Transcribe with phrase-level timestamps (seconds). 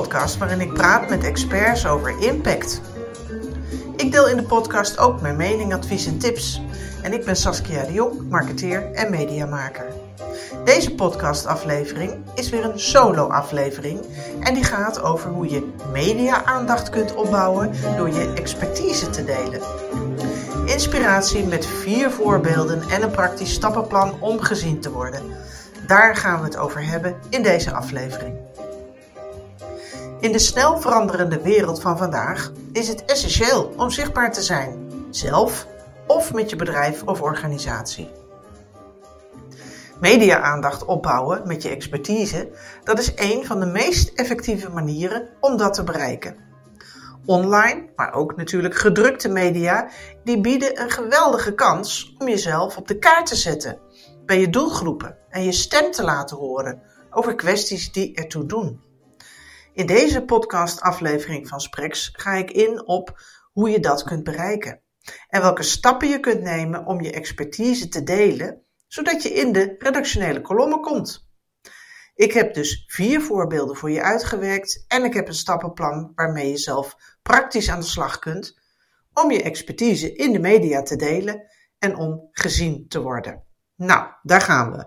[0.00, 2.80] podcast waarin ik praat met experts over impact.
[3.96, 6.62] Ik deel in de podcast ook mijn mening, advies en tips.
[7.02, 9.86] En ik ben Saskia de Jong, marketeer en mediamaker.
[10.64, 14.00] Deze podcastaflevering is weer een solo-aflevering
[14.40, 19.60] en die gaat over hoe je media-aandacht kunt opbouwen door je expertise te delen.
[20.66, 25.22] Inspiratie met vier voorbeelden en een praktisch stappenplan om gezien te worden.
[25.86, 28.36] Daar gaan we het over hebben in deze aflevering.
[30.20, 35.66] In de snel veranderende wereld van vandaag is het essentieel om zichtbaar te zijn, zelf
[36.06, 38.10] of met je bedrijf of organisatie.
[40.00, 42.48] Media-aandacht opbouwen met je expertise,
[42.84, 46.36] dat is een van de meest effectieve manieren om dat te bereiken.
[47.24, 49.88] Online, maar ook natuurlijk gedrukte media,
[50.24, 53.78] die bieden een geweldige kans om jezelf op de kaart te zetten
[54.26, 58.86] bij je doelgroepen en je stem te laten horen over kwesties die ertoe doen.
[59.78, 64.82] In deze podcast-aflevering van Sprex ga ik in op hoe je dat kunt bereiken
[65.28, 69.74] en welke stappen je kunt nemen om je expertise te delen, zodat je in de
[69.78, 71.28] redactionele kolommen komt.
[72.14, 76.58] Ik heb dus vier voorbeelden voor je uitgewerkt en ik heb een stappenplan waarmee je
[76.58, 78.60] zelf praktisch aan de slag kunt
[79.12, 83.44] om je expertise in de media te delen en om gezien te worden.
[83.76, 84.86] Nou, daar gaan we.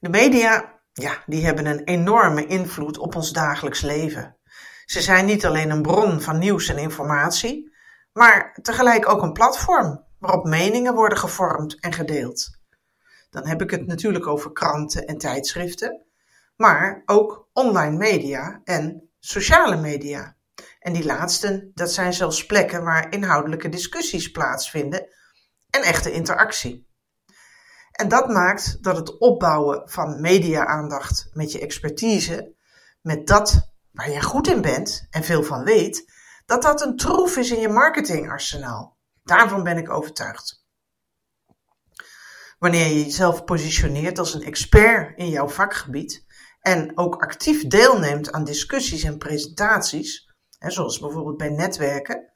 [0.00, 4.36] De media, ja, die hebben een enorme invloed op ons dagelijks leven.
[4.84, 7.74] Ze zijn niet alleen een bron van nieuws en informatie,
[8.12, 12.50] maar tegelijk ook een platform waarop meningen worden gevormd en gedeeld.
[13.30, 16.06] Dan heb ik het natuurlijk over kranten en tijdschriften,
[16.56, 20.36] maar ook online media en sociale media.
[20.78, 25.08] En die laatsten, dat zijn zelfs plekken waar inhoudelijke discussies plaatsvinden
[25.70, 26.90] en echte interactie.
[27.92, 32.54] En dat maakt dat het opbouwen van media-aandacht met je expertise,
[33.00, 36.12] met dat waar je goed in bent en veel van weet,
[36.46, 38.98] dat dat een troef is in je marketingarsenaal.
[39.24, 40.64] Daarvan ben ik overtuigd.
[42.58, 46.24] Wanneer je jezelf positioneert als een expert in jouw vakgebied
[46.60, 52.32] en ook actief deelneemt aan discussies en presentaties, zoals bijvoorbeeld bij netwerken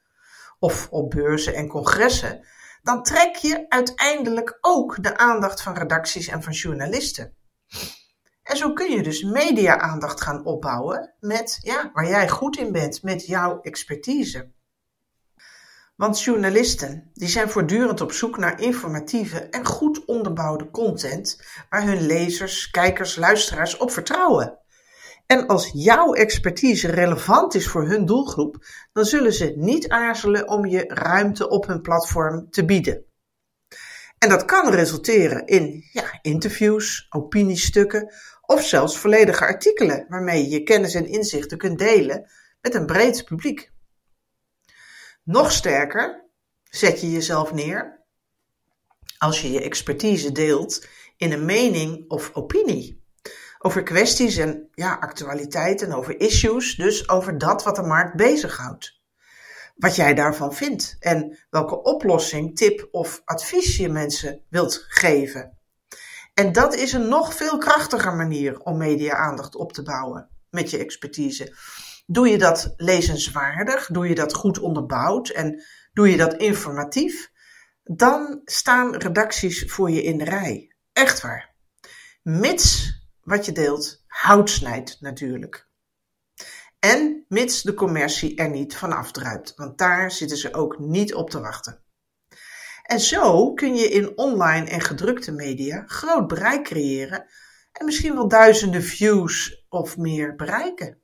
[0.59, 2.47] of op beurzen en congressen,
[2.87, 7.35] dan trek je uiteindelijk ook de aandacht van redacties en van journalisten.
[8.43, 13.03] En zo kun je dus media-aandacht gaan opbouwen met ja, waar jij goed in bent,
[13.03, 14.51] met jouw expertise.
[15.95, 22.05] Want journalisten die zijn voortdurend op zoek naar informatieve en goed onderbouwde content waar hun
[22.05, 24.59] lezers, kijkers, luisteraars op vertrouwen.
[25.27, 30.65] En als jouw expertise relevant is voor hun doelgroep, dan zullen ze niet aarzelen om
[30.65, 33.05] je ruimte op hun platform te bieden.
[34.17, 40.63] En dat kan resulteren in ja, interviews, opiniestukken of zelfs volledige artikelen waarmee je je
[40.63, 43.71] kennis en inzichten kunt delen met een breed publiek.
[45.23, 46.29] Nog sterker,
[46.63, 48.05] zet je jezelf neer
[49.17, 50.87] als je je expertise deelt
[51.17, 52.96] in een mening of opinie
[53.67, 58.99] over kwesties en ja, actualiteiten, over issues, dus over dat wat de markt bezighoudt.
[59.75, 65.57] Wat jij daarvan vindt en welke oplossing, tip of advies je mensen wilt geven.
[66.33, 70.77] En dat is een nog veel krachtiger manier om media-aandacht op te bouwen met je
[70.77, 71.55] expertise.
[72.05, 75.63] Doe je dat lezenswaardig, doe je dat goed onderbouwd en
[75.93, 77.31] doe je dat informatief,
[77.83, 80.75] dan staan redacties voor je in de rij.
[80.93, 81.55] Echt waar.
[82.23, 82.95] Mits
[83.27, 85.69] wat je deelt hout snijdt natuurlijk.
[86.79, 91.29] En mits de commercie er niet van afdruipt, want daar zitten ze ook niet op
[91.29, 91.83] te wachten.
[92.83, 97.25] En zo kun je in online en gedrukte media groot bereik creëren
[97.71, 101.01] en misschien wel duizenden views of meer bereiken.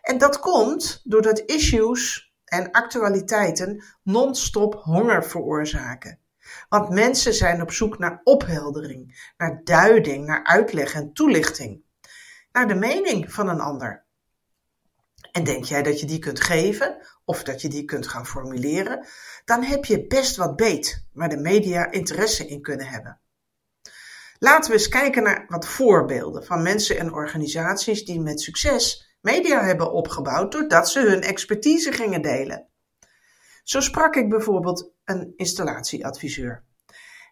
[0.00, 6.20] En dat komt doordat issues en actualiteiten non-stop honger veroorzaken.
[6.68, 11.82] Want mensen zijn op zoek naar opheldering, naar duiding, naar uitleg en toelichting,
[12.52, 14.04] naar de mening van een ander.
[15.32, 19.06] En denk jij dat je die kunt geven of dat je die kunt gaan formuleren,
[19.44, 23.20] dan heb je best wat beet waar de media interesse in kunnen hebben.
[24.38, 29.64] Laten we eens kijken naar wat voorbeelden van mensen en organisaties die met succes media
[29.64, 32.68] hebben opgebouwd doordat ze hun expertise gingen delen.
[33.66, 36.64] Zo sprak ik bijvoorbeeld een installatieadviseur.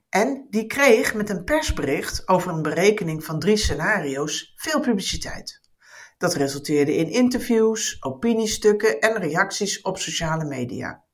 [0.08, 5.60] En die kreeg met een persbericht over een berekening van drie scenario's veel publiciteit.
[6.18, 11.04] Dat resulteerde in interviews, opiniestukken en reacties op sociale media.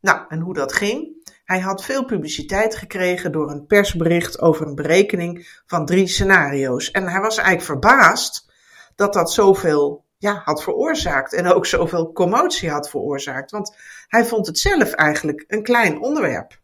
[0.00, 1.28] Nou, en hoe dat ging?
[1.44, 6.90] Hij had veel publiciteit gekregen door een persbericht over een berekening van drie scenario's.
[6.90, 8.52] En hij was eigenlijk verbaasd
[8.94, 13.50] dat dat zoveel ja, had veroorzaakt en ook zoveel commotie had veroorzaakt.
[13.50, 13.76] Want
[14.06, 16.60] hij vond het zelf eigenlijk een klein onderwerp.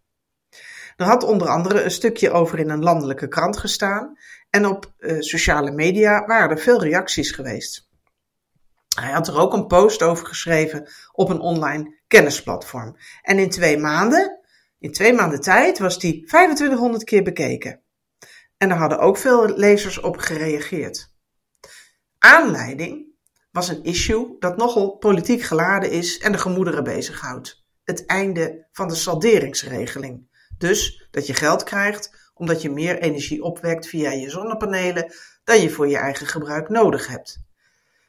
[0.97, 4.19] Er had onder andere een stukje over in een landelijke krant gestaan
[4.51, 7.91] en op uh, sociale media waren er veel reacties geweest.
[8.97, 12.97] Hij had er ook een post over geschreven op een online kennisplatform.
[13.23, 14.41] En in twee maanden,
[14.79, 17.83] in twee maanden tijd, was die 2500 keer bekeken.
[18.57, 21.13] En er hadden ook veel lezers op gereageerd.
[22.19, 23.12] Aanleiding
[23.53, 27.65] was een issue dat nogal politiek geladen is en de gemoederen bezighoudt.
[27.85, 30.29] Het einde van de salderingsregeling.
[30.59, 35.13] Dus dat je geld krijgt omdat je meer energie opwekt via je zonnepanelen
[35.45, 37.45] dan je voor je eigen gebruik nodig hebt.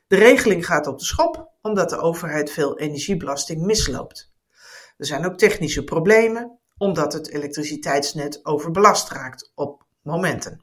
[0.07, 4.31] De regeling gaat op de schop omdat de overheid veel energiebelasting misloopt.
[4.97, 10.61] Er zijn ook technische problemen omdat het elektriciteitsnet overbelast raakt op momenten.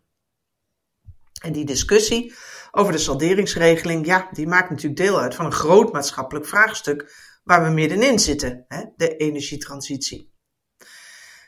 [1.43, 2.35] En die discussie
[2.71, 7.15] over de salderingsregeling, ja, die maakt natuurlijk deel uit van een groot maatschappelijk vraagstuk
[7.45, 10.33] waar we middenin zitten, hè, de energietransitie.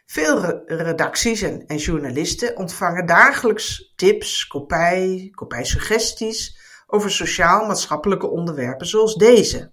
[0.07, 9.73] Veel redacties en, en, journalisten ontvangen dagelijks tips, kopij, kopijsuggesties over sociaal-maatschappelijke onderwerpen zoals deze.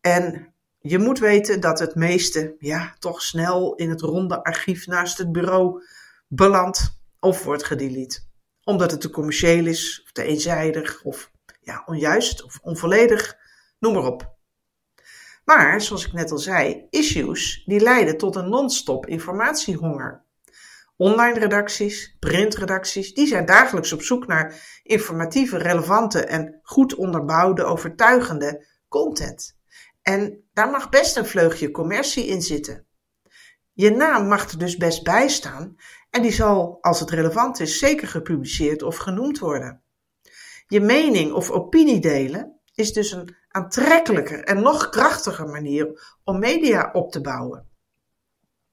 [0.00, 5.18] En je moet weten dat het meeste ja, toch snel in het ronde archief naast
[5.18, 5.84] het bureau
[6.28, 8.28] belandt of wordt gedelete.
[8.64, 11.30] Omdat het te commercieel is, of te eenzijdig, of
[11.60, 13.36] ja, onjuist of onvolledig,
[13.78, 14.38] noem maar op.
[15.44, 20.24] Maar, zoals ik net al zei, issues die leiden tot een non-stop informatiehonger.
[20.96, 28.66] Online redacties, printredacties, die zijn dagelijks op zoek naar informatieve, relevante en goed onderbouwde, overtuigende
[28.88, 29.58] content.
[30.02, 32.86] En daar mag best een vleugje commercie in zitten.
[33.80, 35.76] Je naam mag er dus best bij staan
[36.10, 39.82] en die zal, als het relevant is, zeker gepubliceerd of genoemd worden.
[40.66, 46.90] Je mening of opinie delen is dus een aantrekkelijker en nog krachtiger manier om media
[46.92, 47.68] op te bouwen.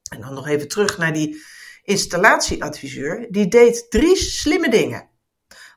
[0.09, 1.43] En dan nog even terug naar die
[1.83, 3.27] installatieadviseur.
[3.31, 5.09] Die deed drie slimme dingen.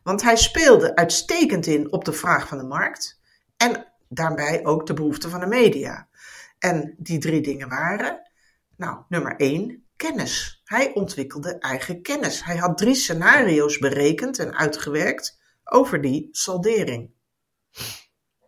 [0.03, 3.21] Want hij speelde uitstekend in op de vraag van de markt
[3.57, 6.09] en daarbij ook de behoeften van de media.
[6.59, 8.30] En die drie dingen waren,
[8.81, 10.61] nou, nummer één, kennis.
[10.65, 12.45] Hij ontwikkelde eigen kennis.
[12.45, 17.11] Hij had drie scenario's berekend en uitgewerkt over die saldering.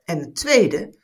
[0.05, 0.99] En het tweede,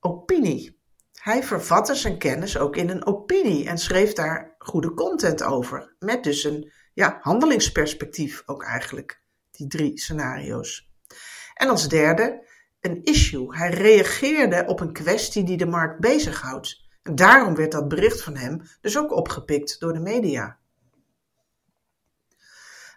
[0.00, 0.82] opinie.
[1.12, 5.96] Hij vervatte zijn kennis ook in een opinie en schreef daar goede content over.
[5.98, 10.90] Met dus een ja, handelingsperspectief ook eigenlijk, die drie scenario's.
[11.54, 12.48] En als derde,
[12.80, 13.56] een issue.
[13.56, 16.83] Hij reageerde op een kwestie die de markt bezighoudt.
[17.12, 20.58] Daarom werd dat bericht van hem dus ook opgepikt door de media.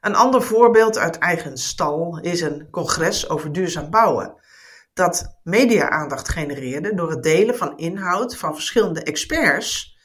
[0.02, 4.36] Een ander voorbeeld uit eigen stal is een congres over duurzaam bouwen
[4.94, 9.98] dat media-aandacht genereerde door het delen van inhoud van verschillende experts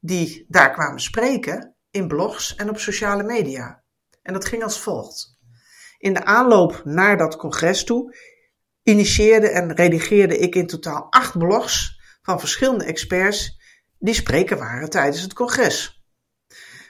[0.00, 3.82] die daar kwamen spreken in blogs en op sociale media.
[4.22, 5.38] En dat ging als volgt.
[5.98, 8.16] In de aanloop naar dat congres toe
[8.82, 13.60] initieerde en redigeerde ik in totaal acht blogs van verschillende experts
[13.98, 16.02] die spreken waren tijdens het congres.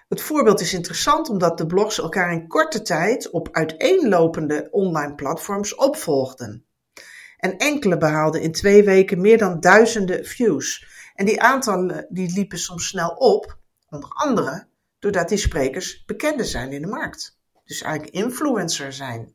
[0.08, 5.74] Het voorbeeld is interessant omdat de blogs elkaar in korte tijd op uiteenlopende online platforms
[5.74, 6.66] opvolgden.
[7.36, 10.86] En enkele behaalden in twee weken meer dan duizenden views.
[11.14, 13.58] En die aantallen die liepen soms snel op,
[13.88, 14.66] onder andere
[14.98, 17.38] doordat die sprekers bekender zijn in de markt.
[17.64, 19.34] Dus eigenlijk influencer zijn.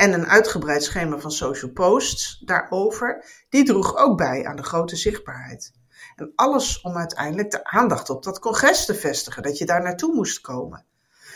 [0.00, 4.96] En een uitgebreid schema van social posts daarover, die droeg ook bij aan de grote
[4.96, 5.72] zichtbaarheid.
[6.16, 10.14] En alles om uiteindelijk de aandacht op dat congres te vestigen, dat je daar naartoe
[10.14, 10.84] moest komen.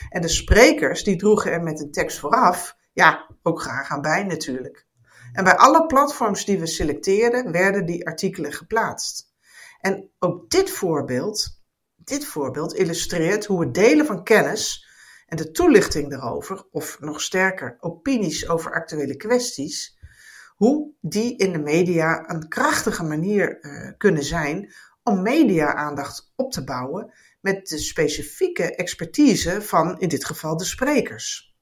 [0.08, 4.24] En de sprekers, die droegen er met een tekst vooraf, ja, ook graag aan bij
[4.24, 4.86] natuurlijk.
[5.32, 9.32] En bij alle platforms die we selecteerden, werden die artikelen geplaatst.
[9.80, 11.60] En ook dit voorbeeld,
[11.96, 14.86] dit voorbeeld illustreert hoe het delen van kennis
[15.34, 19.98] en de toelichting daarover, of nog sterker, opinies over actuele kwesties,
[20.56, 26.64] hoe die in de media een krachtige manier uh, kunnen zijn om media-aandacht op te
[26.64, 31.56] bouwen met de specifieke expertise van in dit geval de sprekers.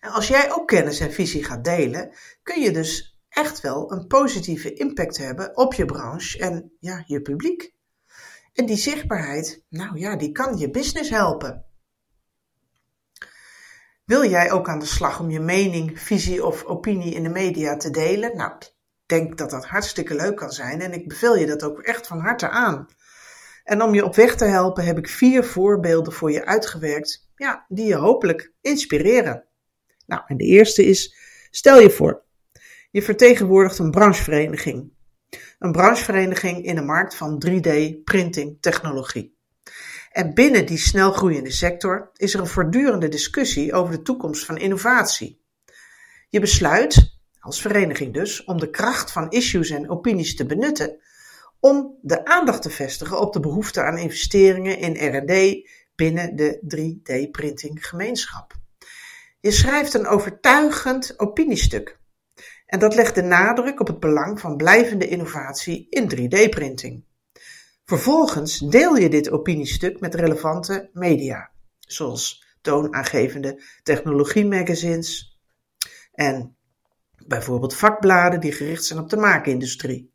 [0.00, 4.06] En als jij ook kennis en visie gaat delen, kun je dus echt wel een
[4.06, 7.74] positieve impact hebben op je branche en ja, je publiek.
[8.52, 11.72] En die zichtbaarheid, nou ja, die kan je business helpen.
[14.04, 17.76] Wil jij ook aan de slag om je mening, visie of opinie in de media
[17.76, 18.36] te delen?
[18.36, 18.72] Nou, ik
[19.06, 22.18] denk dat dat hartstikke leuk kan zijn en ik beveel je dat ook echt van
[22.18, 22.86] harte aan.
[23.64, 27.64] En om je op weg te helpen heb ik vier voorbeelden voor je uitgewerkt, ja,
[27.68, 29.44] die je hopelijk inspireren.
[30.06, 31.16] Nou, en de eerste is,
[31.50, 32.22] stel je voor,
[32.90, 34.92] je vertegenwoordigt een branchevereniging.
[35.58, 39.33] Een branchevereniging in de markt van 3D-printing technologie.
[40.14, 45.42] En binnen die snelgroeiende sector is er een voortdurende discussie over de toekomst van innovatie.
[46.28, 51.00] Je besluit, als vereniging dus, om de kracht van issues en opinies te benutten
[51.60, 57.86] om de aandacht te vestigen op de behoefte aan investeringen in R&D binnen de 3D-printing
[57.86, 58.54] gemeenschap.
[59.40, 61.98] Je schrijft een overtuigend opiniestuk.
[62.66, 67.04] En dat legt de nadruk op het belang van blijvende innovatie in 3D-printing.
[67.84, 75.38] Vervolgens deel je dit opiniestuk met relevante media, zoals toonaangevende technologiemagazines
[76.12, 76.56] en
[77.26, 80.12] bijvoorbeeld vakbladen die gericht zijn op de maakindustrie.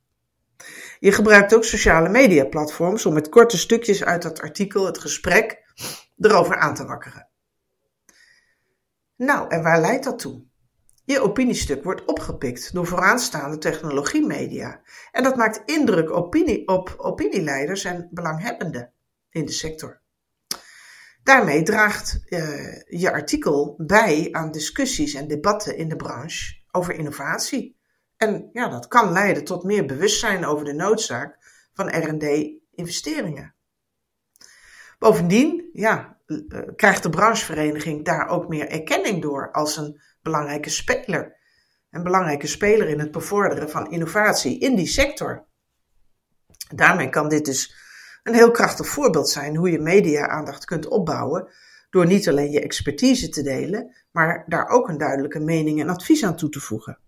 [1.00, 5.64] Je gebruikt ook sociale media platforms om met korte stukjes uit dat artikel het gesprek
[6.18, 7.30] erover aan te wakkeren.
[9.16, 10.49] Nou, en waar leidt dat toe?
[11.10, 14.82] Je opiniestuk wordt opgepikt door vooraanstaande technologiemedia.
[15.12, 16.12] En dat maakt indruk
[16.66, 18.94] op opinieleiders en belanghebbenden
[19.30, 20.02] in de sector.
[21.24, 27.78] Daarmee draagt uh, je artikel bij aan discussies en debatten in de branche over innovatie.
[28.18, 31.38] En ja, dat kan leiden tot meer bewustzijn over de noodzaak
[31.74, 33.56] van R&D-investeringen.
[35.00, 41.38] Bovendien ja, eh, krijgt de branchevereniging daar ook meer erkenning door als een belangrijke speler.
[41.90, 45.48] Een belangrijke speler in het bevorderen van innovatie in die sector.
[46.76, 47.76] Daarmee kan dit dus
[48.24, 51.52] een heel krachtig voorbeeld zijn hoe je media-aandacht kunt opbouwen
[51.90, 56.24] door niet alleen je expertise te delen, maar daar ook een duidelijke mening en advies
[56.24, 57.00] aan toe te voegen.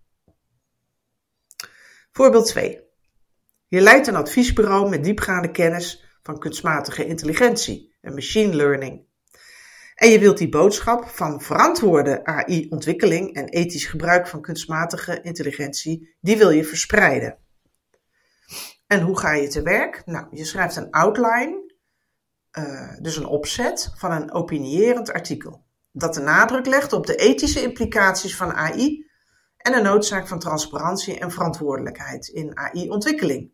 [2.12, 2.80] Voorbeeld 2.
[3.66, 9.10] Je leidt een adviesbureau met diepgaande kennis van kunstmatige intelligentie en machine learning.
[10.02, 16.36] En je wilt die boodschap van verantwoorde AI-ontwikkeling en ethisch gebruik van kunstmatige intelligentie, die
[16.36, 17.38] wil je verspreiden.
[18.86, 20.02] En hoe ga je te werk?
[20.04, 21.74] Nou, je schrijft een outline,
[22.58, 25.64] uh, dus een opzet van een opinierend artikel.
[25.92, 29.06] Dat de nadruk legt op de ethische implicaties van AI
[29.56, 33.50] en de noodzaak van transparantie en verantwoordelijkheid in AI-ontwikkeling.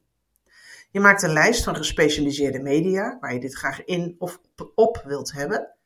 [0.91, 4.41] Je maakt een lijst van gespecialiseerde media waar je dit graag in of
[4.75, 5.77] op wilt hebben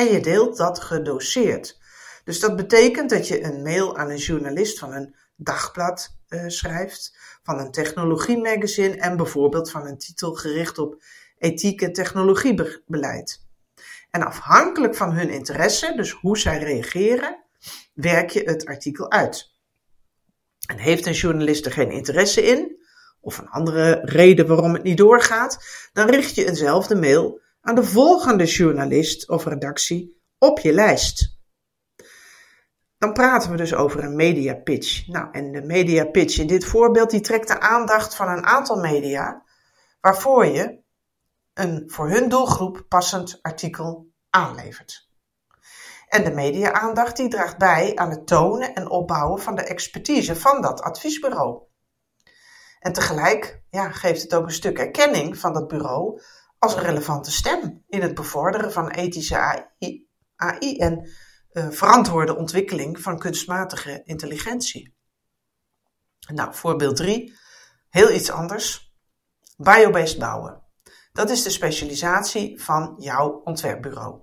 [0.00, 1.78] en je deelt dat gedoseerd.
[2.24, 7.16] Dus dat betekent dat je een mail aan een journalist van een dagblad uh, schrijft,
[7.42, 11.02] van een technologiemagazine en bijvoorbeeld van een titel gericht op
[11.38, 13.46] ethiek en technologiebeleid.
[14.10, 17.44] En afhankelijk van hun interesse, dus hoe zij reageren,
[17.94, 19.50] werk je het artikel uit.
[20.66, 22.78] En heeft een journalist er geen interesse in,
[23.20, 27.84] of een andere reden waarom het niet doorgaat, dan richt je eenzelfde mail aan de
[27.84, 31.38] volgende journalist of redactie op je lijst.
[32.98, 35.06] Dan praten we dus over een media pitch.
[35.06, 38.76] Nou, en de media pitch in dit voorbeeld die trekt de aandacht van een aantal
[38.76, 39.42] media
[40.00, 40.82] waarvoor je
[41.54, 45.08] een voor hun doelgroep passend artikel aanlevert.
[46.08, 50.62] En de media-aandacht die draagt bij aan het tonen en opbouwen van de expertise van
[50.62, 51.62] dat adviesbureau.
[52.78, 56.20] En tegelijk ja, geeft het ook een stuk erkenning van dat bureau
[56.60, 59.66] als een relevante stem in het bevorderen van ethische
[60.36, 61.10] AI, en
[61.52, 64.96] uh, verantwoorde ontwikkeling van kunstmatige intelligentie.
[66.34, 67.34] Nou, voorbeeld 3,
[67.88, 68.94] heel iets anders.
[69.56, 70.62] Biobased bouwen.
[71.12, 74.22] Dat is de specialisatie van jouw ontwerpbureau.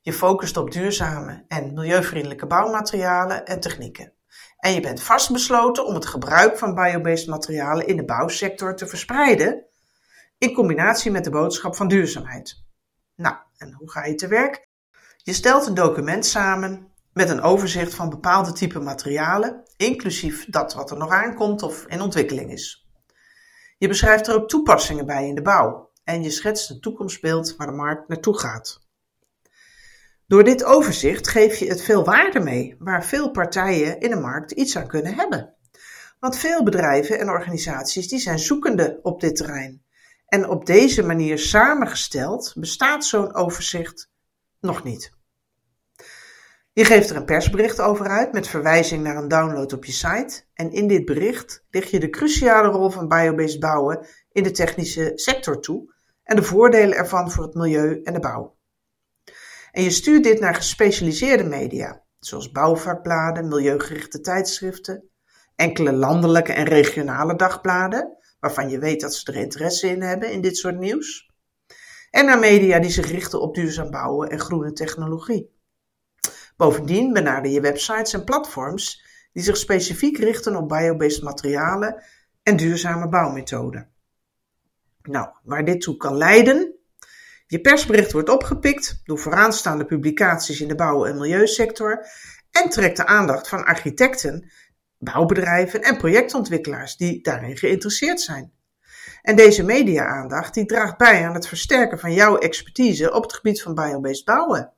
[0.00, 4.14] Je focust op duurzame en milieuvriendelijke bouwmaterialen en technieken.
[4.56, 9.66] En je bent vastbesloten om het gebruik van biobased materialen in de bouwsector te verspreiden,
[10.42, 12.64] in combinatie met de boodschap van duurzaamheid.
[13.16, 14.68] Nou, en hoe ga je te werk?
[15.16, 20.90] Je stelt een document samen met een overzicht van bepaalde type materialen, inclusief dat wat
[20.90, 22.88] er nog aankomt of in ontwikkeling is.
[23.78, 27.66] Je beschrijft er ook toepassingen bij in de bouw en je schetst een toekomstbeeld waar
[27.66, 28.80] de markt naartoe gaat.
[30.26, 34.50] Door dit overzicht geef je het veel waarde mee, waar veel partijen in de markt
[34.50, 35.54] iets aan kunnen hebben.
[36.20, 39.82] Want veel bedrijven en organisaties die zijn zoekende op dit terrein.
[40.32, 44.10] En op deze manier samengesteld bestaat zo'n overzicht
[44.60, 45.12] nog niet.
[46.72, 50.44] Je geeft er een persbericht over uit met verwijzing naar een download op je site.
[50.54, 55.12] En in dit bericht lig je de cruciale rol van biobased bouwen in de technische
[55.14, 58.56] sector toe en de voordelen ervan voor het milieu en de bouw.
[59.70, 65.08] En je stuurt dit naar gespecialiseerde media, zoals bouwvakbladen, milieugerichte tijdschriften,
[65.56, 70.40] enkele landelijke en regionale dagbladen, waarvan je weet dat ze er interesse in hebben in
[70.40, 71.30] dit soort nieuws.
[72.10, 75.50] En naar media die zich richten op duurzaam bouwen en groene technologie.
[76.56, 82.02] Bovendien benader je websites en platforms die zich specifiek richten op biobased materialen
[82.42, 83.90] en duurzame bouwmethoden.
[85.02, 86.74] Nou, waar dit toe kan leiden.
[87.46, 92.06] Je persbericht wordt opgepikt door vooraanstaande publicaties in de bouw- en milieusector
[92.50, 94.50] en trekt de aandacht van architecten,
[95.02, 98.52] bouwbedrijven en projectontwikkelaars die daarin geïnteresseerd zijn.
[99.22, 103.62] En deze media-aandacht die draagt bij aan het versterken van jouw expertise op het gebied
[103.62, 104.72] van biobased bouwen.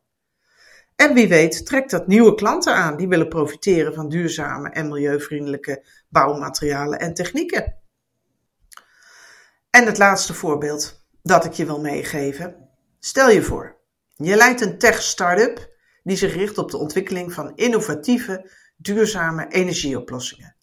[0.97, 5.85] En wie weet trekt dat nieuwe klanten aan die willen profiteren van duurzame en milieuvriendelijke
[6.09, 7.77] bouwmaterialen en technieken.
[9.71, 12.69] En het laatste voorbeeld dat ik je wil meegeven.
[12.99, 13.77] Stel je voor,
[14.15, 20.57] je leidt een tech-startup die zich richt op de ontwikkeling van innovatieve, duurzame energieoplossingen.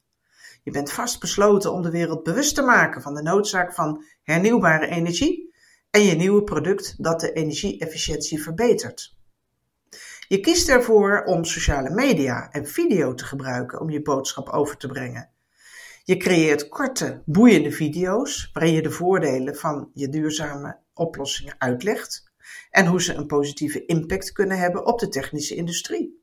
[0.64, 5.54] Je bent vastbesloten om de wereld bewust te maken van de noodzaak van hernieuwbare energie
[5.90, 9.16] en je nieuwe product dat de energie-efficiëntie verbetert.
[10.28, 14.88] Je kiest ervoor om sociale media en video te gebruiken om je boodschap over te
[14.88, 15.30] brengen.
[16.04, 22.32] Je creëert korte, boeiende video's waarin je de voordelen van je duurzame oplossingen uitlegt
[22.70, 26.21] en hoe ze een positieve impact kunnen hebben op de technische industrie.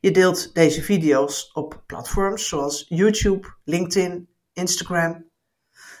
[0.00, 5.30] Je deelt deze video's op platforms zoals YouTube, LinkedIn, Instagram.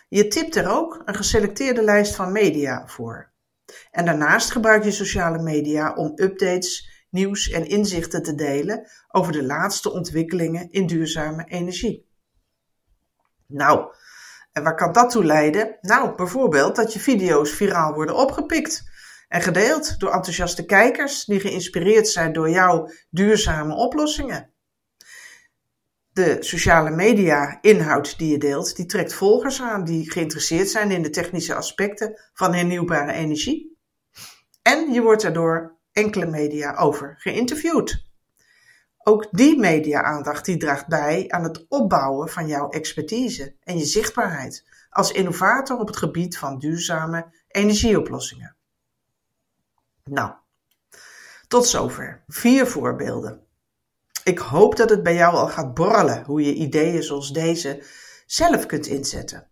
[0.08, 3.32] Je tipt er ook een geselecteerde lijst van media voor.
[3.90, 9.42] En daarnaast gebruik je sociale media om updates, nieuws en inzichten te delen over de
[9.42, 12.08] laatste ontwikkelingen in duurzame energie.
[13.46, 13.94] Nou,
[14.52, 15.78] en waar kan dat toe leiden?
[15.80, 18.90] Nou, bijvoorbeeld dat je video's viraal worden opgepikt
[19.28, 24.52] en gedeeld door enthousiaste kijkers die geïnspireerd zijn door jouw duurzame oplossingen.
[26.12, 31.02] De sociale media inhoud die je deelt, die trekt volgers aan die geïnteresseerd zijn in
[31.02, 33.78] de technische aspecten van hernieuwbare energie.
[34.62, 38.06] En je wordt daardoor enkele media over geïnterviewd.
[38.98, 44.64] Ook die media-aandacht die draagt bij aan het opbouwen van jouw expertise en je zichtbaarheid
[44.90, 48.57] als innovator op het gebied van duurzame energieoplossingen.
[50.08, 50.32] Nou,
[51.48, 52.24] tot zover.
[52.26, 53.46] Vier voorbeelden.
[54.24, 57.82] Ik hoop dat het bij jou al gaat borrelen hoe je ideeën zoals deze
[58.26, 59.48] zelf kunt inzetten.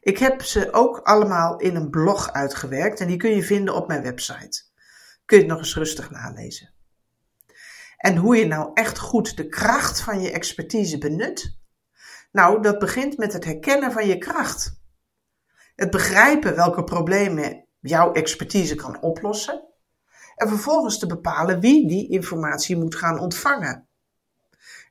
[0.00, 3.88] Ik heb ze ook allemaal in een blog uitgewerkt en die kun je vinden op
[3.88, 4.62] mijn website.
[5.24, 6.74] Kun je het nog eens rustig nalezen.
[7.96, 11.58] En hoe je nou echt goed de kracht van je expertise benut?
[12.32, 14.80] Nou, dat begint met het herkennen van je kracht.
[15.74, 19.64] Het begrijpen welke problemen jouw expertise kan oplossen.
[20.34, 23.88] En vervolgens te bepalen wie die informatie moet gaan ontvangen.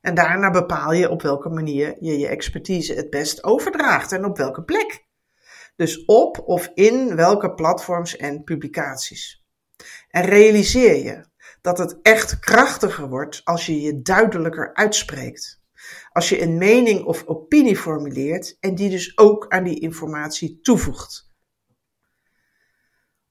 [0.00, 4.36] En daarna bepaal je op welke manier je je expertise het best overdraagt en op
[4.36, 5.06] welke plek.
[5.76, 9.44] Dus op of in welke platforms en publicaties.
[10.08, 11.24] En realiseer je
[11.60, 15.60] dat het echt krachtiger wordt als je je duidelijker uitspreekt.
[16.12, 21.31] Als je een mening of opinie formuleert en die dus ook aan die informatie toevoegt.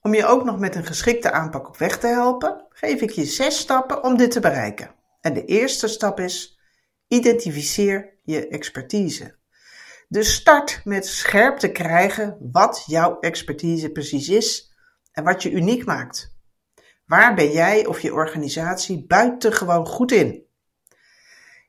[0.02, 3.26] Om je ook nog met een geschikte aanpak op weg te helpen, geef ik je
[3.26, 4.96] zes stappen om dit te bereiken.
[5.22, 6.60] En de eerste stap is:
[7.08, 9.36] identificeer je expertise.
[10.08, 14.74] Dus start met scherp te krijgen wat jouw expertise precies is
[15.12, 16.36] en wat je uniek maakt.
[17.06, 20.46] Waar ben jij of je organisatie buitengewoon goed in?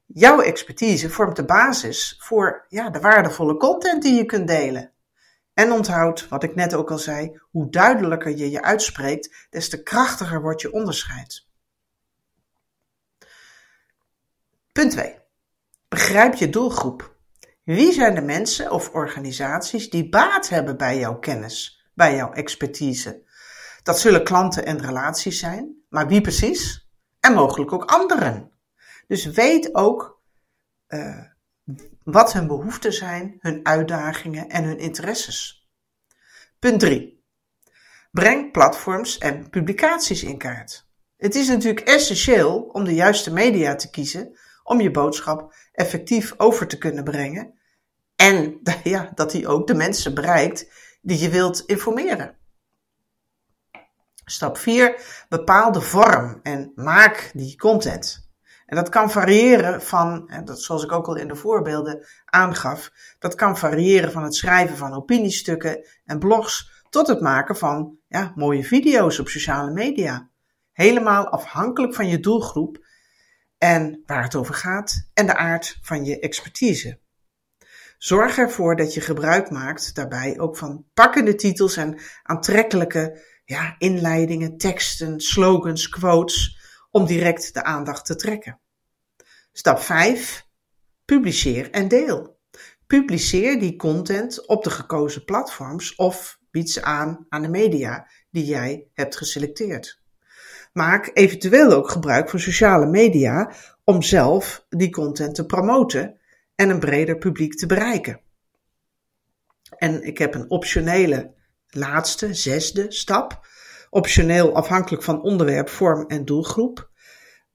[0.07, 4.92] Jouw expertise vormt de basis voor ja, de waardevolle content die je kunt delen.
[5.63, 9.83] En onthoud, wat ik net ook al zei, hoe duidelijker je je uitspreekt, des te
[9.83, 11.47] krachtiger wordt je onderscheid.
[14.73, 15.19] Punt 2.
[15.89, 17.17] Begrijp je doelgroep.
[17.65, 23.23] Wie zijn de mensen of organisaties die baat hebben bij jouw kennis, bij jouw expertise?
[23.83, 26.89] Dat zullen klanten en relaties zijn, maar wie precies?
[27.21, 28.51] En mogelijk ook anderen.
[29.07, 30.21] Dus weet ook
[30.89, 31.32] uh,
[32.05, 35.69] wat hun behoeften zijn, hun uitdagingen en hun interesses.
[36.59, 37.25] Punt 3.
[38.11, 40.91] Breng platforms en publicaties in kaart.
[41.17, 46.67] Het is natuurlijk essentieel om de juiste media te kiezen om je boodschap effectief over
[46.67, 47.55] te kunnen brengen
[48.17, 50.71] en ja, dat die ook de mensen bereikt
[51.01, 52.37] die je wilt informeren.
[54.25, 55.01] Stap 4.
[55.29, 58.32] Bepaal de vorm en maak die content.
[58.73, 63.35] En dat kan variëren van, dat zoals ik ook al in de voorbeelden aangaf, dat
[63.35, 68.65] kan variëren van het schrijven van opiniestukken en blogs tot het maken van ja, mooie
[68.65, 70.31] video's op sociale media.
[70.73, 72.87] Helemaal afhankelijk van je doelgroep
[73.59, 77.01] en waar het over gaat en de aard van je expertise.
[77.99, 84.57] Zorg ervoor dat je gebruik maakt daarbij ook van pakkende titels en aantrekkelijke ja, inleidingen,
[84.57, 86.61] teksten, slogans, quotes
[86.93, 88.61] om direct de aandacht te trekken.
[89.53, 90.47] Stap 5.
[91.05, 92.39] Publiceer en deel.
[92.87, 98.45] Publiceer die content op de gekozen platforms of bied ze aan aan de media die
[98.45, 100.01] jij hebt geselecteerd.
[100.73, 103.53] Maak eventueel ook gebruik van sociale media
[103.85, 106.21] om zelf die content te promoten
[106.55, 108.21] en een breder publiek te bereiken.
[109.77, 111.35] En ik heb een optionele
[111.69, 113.47] laatste, zesde stap.
[113.95, 116.91] Optioneel afhankelijk van onderwerp, vorm en doelgroep.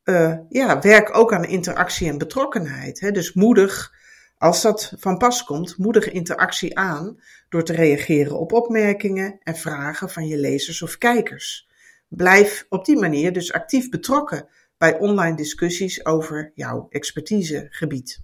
[0.04, 3.00] Uh, ja, werk ook aan interactie en betrokkenheid.
[3.00, 3.12] Hè?
[3.12, 3.94] Dus moedig,
[4.38, 10.10] als dat van pas komt, moedig interactie aan door te reageren op opmerkingen en vragen
[10.10, 11.70] van je lezers of kijkers.
[12.08, 14.48] Blijf op die manier dus actief betrokken
[14.78, 18.24] bij online discussies over jouw expertisegebied.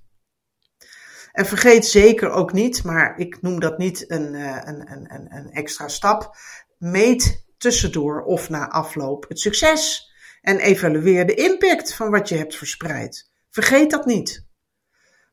[1.32, 4.34] En vergeet zeker ook niet, maar ik noem dat niet een,
[4.68, 6.36] een, een, een extra stap,
[6.78, 12.56] meet tussendoor of na afloop het succes en evalueer de impact van wat je hebt
[12.56, 13.32] verspreid.
[13.50, 14.48] Vergeet dat niet.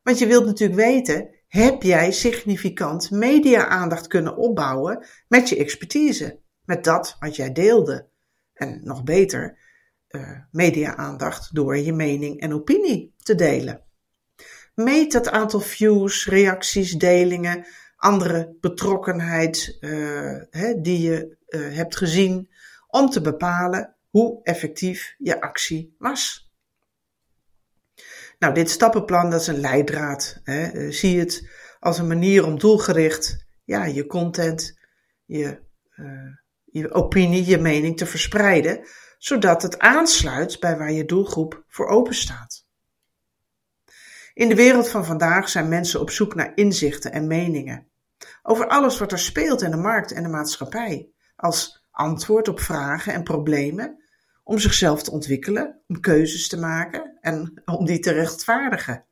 [0.03, 6.83] Want je wilt natuurlijk weten, heb jij significant media-aandacht kunnen opbouwen met je expertise, met
[6.83, 8.09] dat wat jij deelde?
[8.53, 9.57] En nog beter,
[10.09, 13.83] uh, media-aandacht door je mening en opinie te delen.
[14.75, 17.65] Meet het aantal views, reacties, delingen,
[17.95, 22.49] andere betrokkenheid uh, hè, die je uh, hebt gezien,
[22.87, 26.51] om te bepalen hoe effectief je actie was.
[28.39, 30.39] Nou, dit stappenplan dat is een leidraad.
[30.43, 30.91] Hè.
[30.91, 34.79] Zie het als een manier om doelgericht ja, je content,
[35.25, 35.59] je,
[35.95, 36.35] uh,
[36.65, 38.87] je opinie, je mening te verspreiden,
[39.17, 42.65] zodat het aansluit bij waar je doelgroep voor open staat.
[44.33, 47.91] In de wereld van vandaag zijn mensen op zoek naar inzichten en meningen
[48.43, 51.09] over alles wat er speelt in de markt en de maatschappij,
[51.41, 54.03] als antwoord op vragen en problemen,
[54.43, 59.05] om zichzelf te ontwikkelen, om keuzes te maken en om die te rechtvaardigen.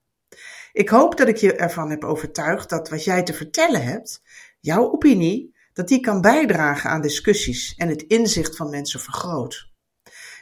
[0.71, 4.21] Ik hoop dat ik je ervan heb overtuigd dat wat jij te vertellen hebt,
[4.59, 9.71] jouw opinie, dat die kan bijdragen aan discussies en het inzicht van mensen vergroot.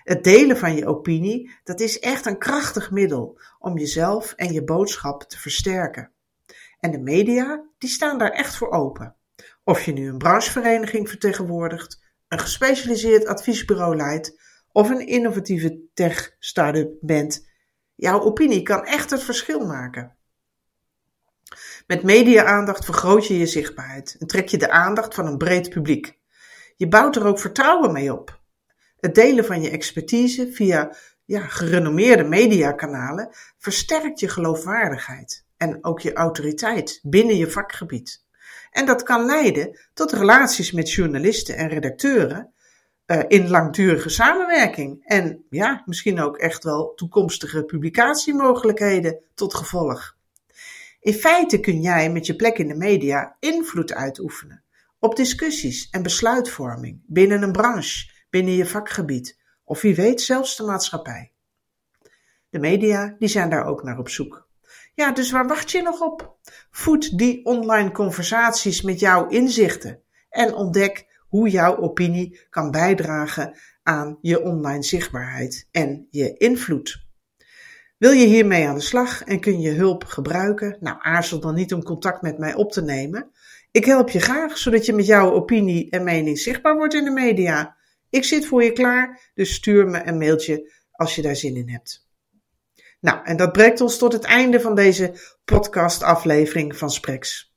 [0.04, 4.64] Het delen van je opinie, dat is echt een krachtig middel om jezelf en je
[4.64, 6.12] boodschap te versterken.
[6.80, 9.17] En de media, die staan daar echt voor open.
[9.68, 14.40] Of je nu een branchevereniging vertegenwoordigt, een gespecialiseerd adviesbureau leidt
[14.72, 17.48] of een innovatieve tech-startup bent,
[17.96, 20.18] jouw opinie kan echt het verschil maken.
[21.88, 26.18] Met media-aandacht vergroot je je zichtbaarheid en trek je de aandacht van een breed publiek.
[26.76, 28.40] Je bouwt er ook vertrouwen mee op.
[29.00, 36.14] Het delen van je expertise via ja, gerenommeerde mediakanalen versterkt je geloofwaardigheid en ook je
[36.14, 38.26] autoriteit binnen je vakgebied.
[38.72, 42.54] En dat kan leiden tot relaties met journalisten en redacteuren
[43.08, 45.06] uh, in langdurige samenwerking.
[45.06, 50.16] En ja, misschien ook echt wel toekomstige publicatiemogelijkheden tot gevolg.
[51.00, 54.64] In feite kun jij met je plek in de media invloed uitoefenen
[55.00, 60.64] op discussies en besluitvorming binnen een branche, binnen je vakgebied of wie weet zelfs de
[60.64, 61.32] maatschappij.
[62.50, 64.47] De media die zijn daar ook naar op zoek.
[64.98, 66.38] Ja, dus waar wacht je nog op?
[66.72, 74.18] Voed die online conversaties met jouw inzichten en ontdek hoe jouw opinie kan bijdragen aan
[74.22, 77.06] je online zichtbaarheid en je invloed.
[77.98, 80.78] Wil je hiermee aan de slag en kun je hulp gebruiken?
[80.80, 83.32] Nou, aarzel dan niet om contact met mij op te nemen.
[83.72, 87.12] Ik help je graag, zodat je met jouw opinie en mening zichtbaar wordt in de
[87.12, 87.76] media.
[88.10, 91.70] Ik zit voor je klaar, dus stuur me een mailtje als je daar zin in
[91.70, 92.07] hebt.
[93.08, 95.14] Nou, en dat brengt ons tot het einde van deze
[95.46, 97.56] podcastaflevering van Spreks.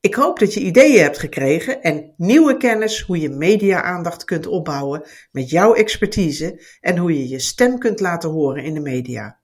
[0.00, 5.02] Ik hoop dat je ideeën hebt gekregen en nieuwe kennis hoe je media-aandacht kunt opbouwen
[5.30, 9.40] met jouw expertise en hoe je je stem kunt laten horen in de media.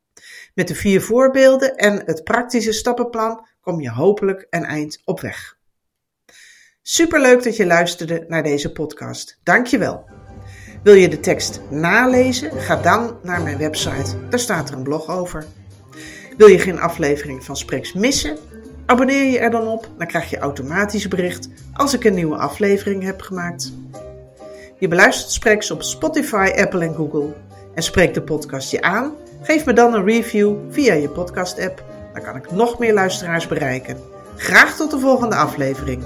[0.55, 5.59] Met de vier voorbeelden en het praktische stappenplan kom je hopelijk een eind op weg.
[6.83, 9.41] Superleuk dat je luisterde naar deze podcast.
[9.43, 10.28] Dankjewel.
[10.83, 12.53] Wil je de tekst nalezen?
[12.61, 14.29] Ga dan naar mijn website.
[14.29, 15.47] Daar staat er een blog over.
[16.37, 18.37] Wil je geen aflevering van Spreks missen?
[18.87, 23.03] Abonneer je er dan op, dan krijg je automatisch bericht als ik een nieuwe aflevering
[23.03, 23.73] heb gemaakt.
[24.79, 27.35] Je beluistert Spreks op Spotify, Apple en Google
[27.75, 29.13] en spreekt de podcast je aan?
[29.43, 31.85] Geef me dan een review via je podcast-app.
[32.13, 33.97] Dan kan ik nog meer luisteraars bereiken.
[34.37, 36.03] Graag tot de volgende aflevering.